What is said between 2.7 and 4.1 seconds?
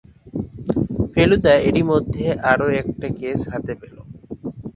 একটা কেস হাতে পেল।